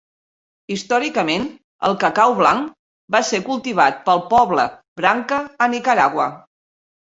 Històricament, 0.75 1.45
el 1.89 1.97
cacau 2.05 2.33
blanc 2.39 2.73
va 3.17 3.23
ser 3.29 3.41
cultivat 3.51 4.01
pel 4.09 4.25
poble 4.33 4.67
Branca 5.03 5.41
a 5.67 5.71
Nicaragua. 5.77 6.31